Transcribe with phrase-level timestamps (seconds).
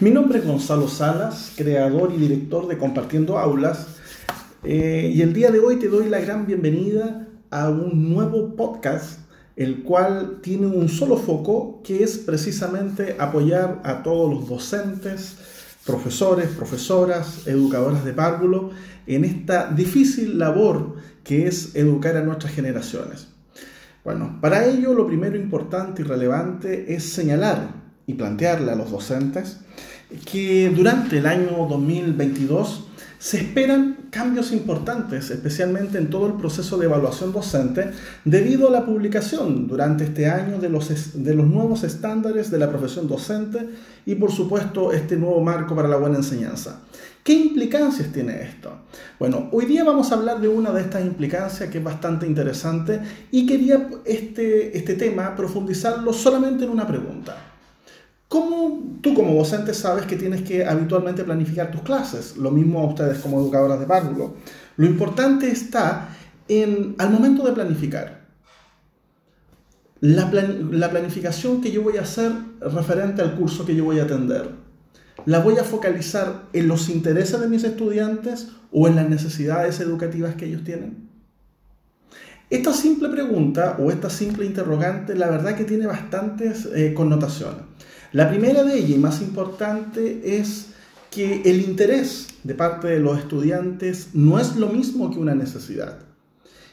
[0.00, 3.86] Mi nombre es Gonzalo Salas, creador y director de Compartiendo Aulas,
[4.64, 9.20] eh, y el día de hoy te doy la gran bienvenida a un nuevo podcast,
[9.56, 15.36] el cual tiene un solo foco, que es precisamente apoyar a todos los docentes,
[15.84, 18.70] profesores, profesoras, educadoras de párvulo,
[19.06, 23.28] en esta difícil labor que es educar a nuestras generaciones.
[24.02, 29.58] Bueno, para ello lo primero importante y relevante es señalar y plantearle a los docentes
[30.30, 32.86] que durante el año 2022
[33.18, 37.90] se esperan cambios importantes, especialmente en todo el proceso de evaluación docente,
[38.24, 42.70] debido a la publicación durante este año de los, de los nuevos estándares de la
[42.70, 43.68] profesión docente
[44.06, 46.80] y por supuesto este nuevo marco para la buena enseñanza.
[47.22, 48.72] ¿Qué implicancias tiene esto?
[49.18, 53.00] Bueno, hoy día vamos a hablar de una de estas implicancias que es bastante interesante
[53.30, 57.49] y quería este, este tema profundizarlo solamente en una pregunta.
[58.30, 62.36] ¿Cómo tú como docente sabes que tienes que habitualmente planificar tus clases?
[62.36, 64.36] Lo mismo a ustedes como educadoras de párvulo.
[64.76, 66.10] Lo importante está
[66.46, 68.20] en, al momento de planificar.
[69.98, 74.04] La, la planificación que yo voy a hacer referente al curso que yo voy a
[74.04, 74.50] atender,
[75.26, 80.36] ¿la voy a focalizar en los intereses de mis estudiantes o en las necesidades educativas
[80.36, 81.10] que ellos tienen?
[82.48, 87.64] Esta simple pregunta o esta simple interrogante, la verdad que tiene bastantes eh, connotaciones.
[88.12, 90.70] La primera de ellas y más importante es
[91.12, 95.98] que el interés de parte de los estudiantes no es lo mismo que una necesidad.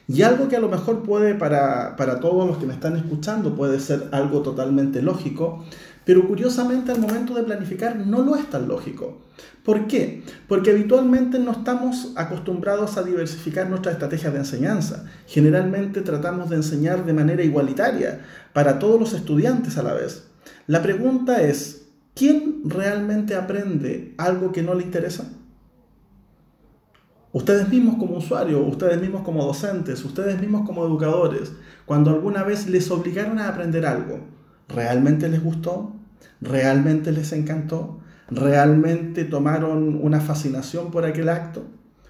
[0.08, 3.56] Y algo que a lo mejor puede, para, para todos los que me están escuchando,
[3.56, 5.64] puede ser algo totalmente lógico,
[6.06, 9.20] pero curiosamente al momento de planificar no lo es tan lógico.
[9.64, 10.24] ¿Por qué?
[10.48, 15.06] Porque habitualmente no estamos acostumbrados a diversificar nuestras estrategias de enseñanza.
[15.28, 18.22] Generalmente tratamos de enseñar de manera igualitaria
[18.54, 20.24] para todos los estudiantes a la vez.
[20.68, 25.32] La pregunta es, ¿quién realmente aprende algo que no le interesa?
[27.34, 31.54] Ustedes mismos como usuarios, ustedes mismos como docentes, ustedes mismos como educadores,
[31.86, 34.22] cuando alguna vez les obligaron a aprender algo,
[34.68, 35.94] ¿realmente les gustó?
[36.42, 38.00] ¿Realmente les encantó?
[38.30, 41.66] ¿Realmente tomaron una fascinación por aquel acto?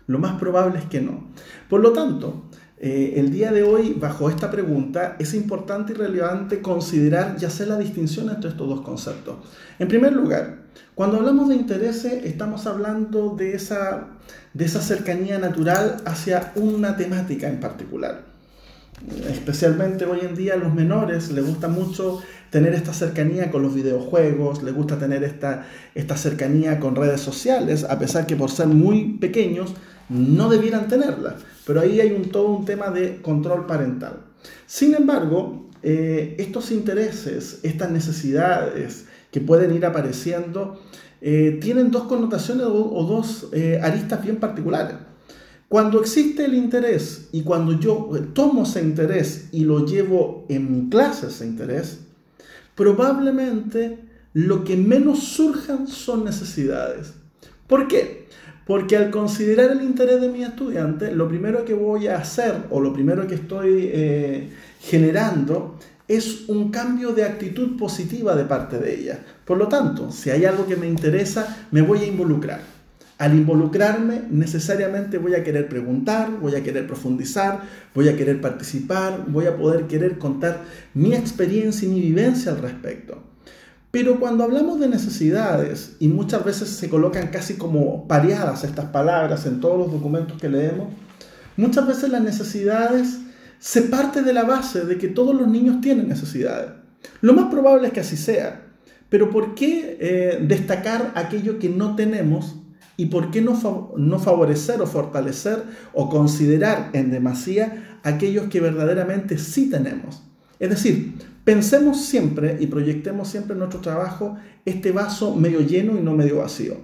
[0.07, 1.27] Lo más probable es que no.
[1.69, 2.45] Por lo tanto,
[2.79, 7.69] eh, el día de hoy, bajo esta pregunta, es importante y relevante considerar y hacer
[7.69, 9.37] la distinción entre estos dos conceptos.
[9.79, 10.59] En primer lugar,
[10.93, 14.09] cuando hablamos de intereses, estamos hablando de esa,
[14.53, 18.21] de esa cercanía natural hacia una temática en particular.
[19.29, 23.75] Especialmente hoy en día a los menores les gusta mucho tener esta cercanía con los
[23.75, 28.67] videojuegos, les gusta tener esta, esta cercanía con redes sociales, a pesar que por ser
[28.67, 29.73] muy pequeños
[30.09, 31.35] no debieran tenerla.
[31.67, 34.21] Pero ahí hay un, todo un tema de control parental.
[34.65, 40.81] Sin embargo, eh, estos intereses, estas necesidades que pueden ir apareciendo,
[41.19, 44.95] eh, tienen dos connotaciones o, dos eh, aristas bien particulares.
[45.67, 50.89] Cuando existe el interés y cuando yo tomo ese interés y lo llevo en mi
[50.89, 51.99] clase, ese interés,
[52.75, 53.99] probablemente
[54.31, 57.13] lo que menos surjan son necesidades.
[57.67, 58.26] ¿Por qué?
[58.67, 62.81] Porque al considerar el interés de mi estudiante, lo primero que voy a hacer o
[62.81, 64.49] lo primero que estoy eh,
[64.81, 69.19] generando es un cambio de actitud positiva de parte de ella.
[69.45, 72.59] Por lo tanto, si hay algo que me interesa, me voy a involucrar.
[73.17, 77.61] Al involucrarme, necesariamente voy a querer preguntar, voy a querer profundizar,
[77.95, 80.61] voy a querer participar, voy a poder querer contar
[80.93, 83.23] mi experiencia y mi vivencia al respecto.
[83.91, 89.45] Pero cuando hablamos de necesidades, y muchas veces se colocan casi como pareadas estas palabras
[89.45, 90.89] en todos los documentos que leemos,
[91.55, 93.19] muchas veces las necesidades
[93.59, 96.71] se parte de la base de que todos los niños tienen necesidades.
[97.21, 98.67] Lo más probable es que así sea,
[99.09, 102.55] pero ¿por qué eh, destacar aquello que no tenemos
[102.97, 109.37] y por qué no, no favorecer o fortalecer o considerar en demasía aquellos que verdaderamente
[109.37, 110.23] sí tenemos?
[110.59, 111.13] Es decir,
[111.47, 114.35] pensemos siempre y proyectemos siempre en nuestro trabajo
[114.65, 116.75] este vaso medio lleno y no medio vacío.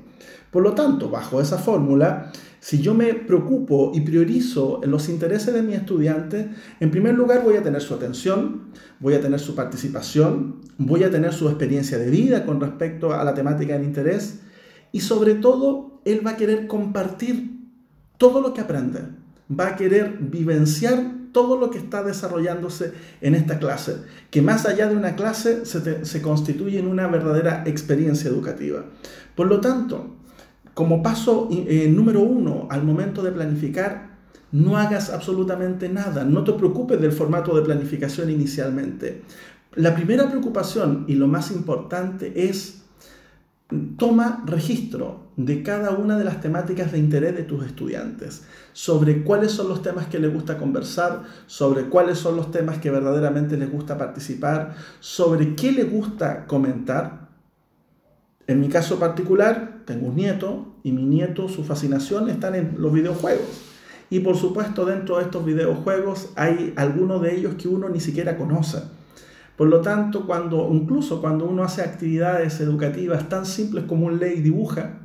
[0.51, 5.63] Por lo tanto, bajo esa fórmula, si yo me preocupo y priorizo los intereses de
[5.63, 6.47] mi estudiante,
[6.79, 8.69] en primer lugar voy a tener su atención,
[9.01, 13.21] voy a tener su participación, voy a tener su experiencia de vida con respecto a
[13.25, 14.39] la temática del interés
[14.93, 17.51] y sobre todo él va a querer compartir
[18.17, 19.01] todo lo que aprende,
[19.51, 23.97] va a querer vivenciar todo lo que está desarrollándose en esta clase,
[24.29, 28.85] que más allá de una clase se, constituye en una verdadera experiencia educativa.
[29.35, 30.15] Por lo tanto,
[30.73, 34.13] como paso eh, número uno al momento de planificar,
[34.53, 39.23] no hagas absolutamente nada, no te preocupes del formato de planificación inicialmente.
[39.75, 42.82] La primera preocupación y lo más importante es
[43.97, 48.43] toma registro de cada una de las temáticas de interés de tus estudiantes,
[48.73, 52.91] sobre cuáles son los temas que les gusta conversar, sobre cuáles son los temas que
[52.91, 57.29] verdaderamente les gusta participar, sobre qué les gusta comentar.
[58.45, 62.93] En mi caso particular, tengo un nieto y mi nieto, su fascinación están en los
[62.93, 63.61] videojuegos.
[64.09, 68.37] Y por supuesto, dentro de estos videojuegos hay algunos de ellos que uno ni siquiera
[68.37, 68.83] conoce.
[69.57, 74.41] Por lo tanto, cuando, incluso cuando uno hace actividades educativas tan simples como un ley
[74.41, 74.99] dibuja,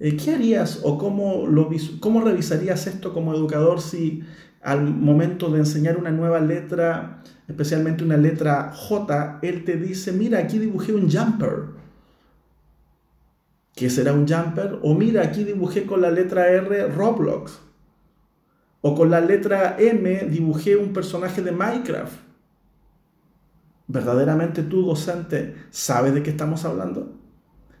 [0.00, 1.70] eh, ¿qué harías o cómo, lo,
[2.00, 4.24] cómo revisarías esto como educador si
[4.62, 10.40] al momento de enseñar una nueva letra, especialmente una letra J, él te dice, mira,
[10.40, 11.82] aquí dibujé un jumper?
[13.74, 14.78] ¿Qué será un jumper?
[14.82, 17.60] O mira, aquí dibujé con la letra R Roblox.
[18.80, 22.31] O con la letra M dibujé un personaje de Minecraft.
[23.86, 27.12] ¿Verdaderamente tú, docente, sabes de qué estamos hablando?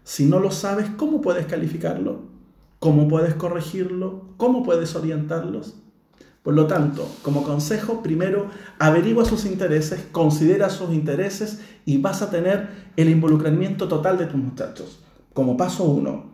[0.04, 2.22] Si no lo sabes, ¿cómo puedes calificarlo?
[2.78, 4.24] ¿Cómo puedes corregirlo?
[4.36, 5.76] ¿Cómo puedes orientarlos?
[6.42, 8.48] Por lo tanto, como consejo, primero
[8.80, 14.40] averigua sus intereses, considera sus intereses y vas a tener el involucramiento total de tus
[14.40, 15.04] muchachos.
[15.32, 16.32] Como paso uno.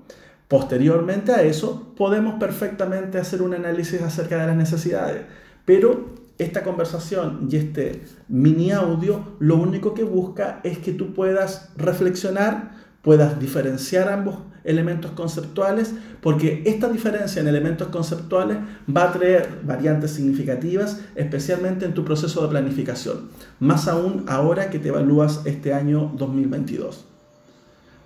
[0.48, 5.26] Posteriormente a eso, podemos perfectamente hacer un análisis acerca de las necesidades,
[5.66, 11.70] pero esta conversación y este mini audio lo único que busca es que tú puedas
[11.76, 18.58] reflexionar, puedas diferenciar ambos elementos conceptuales, porque esta diferencia en elementos conceptuales
[18.94, 23.30] va a traer variantes significativas, especialmente en tu proceso de planificación,
[23.60, 27.06] más aún ahora que te evalúas este año 2022.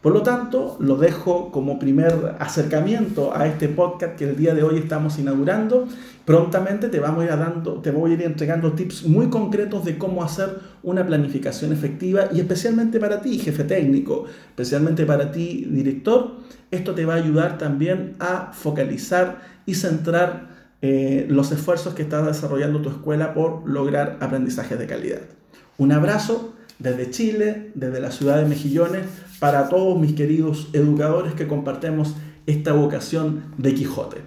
[0.02, 4.64] Por lo tanto, lo dejo como primer acercamiento a este podcast que el día de
[4.64, 5.86] hoy estamos inaugurando.
[6.24, 9.98] Prontamente te, vamos a ir dando, te voy a ir entregando tips muy concretos de
[9.98, 16.32] cómo hacer una planificación efectiva y especialmente para ti, jefe técnico, especialmente para ti, director,
[16.72, 20.48] esto te va a ayudar también a focalizar y centrar
[20.82, 25.20] eh, los esfuerzos que está desarrollando tu escuela por lograr aprendizajes de calidad.
[25.78, 29.04] Un abrazo desde Chile, desde la ciudad de Mejillones,
[29.42, 32.14] para todos mis queridos educadores que compartemos
[32.46, 34.18] esta vocación de Quijote.